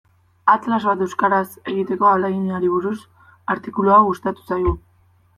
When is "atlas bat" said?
0.51-1.01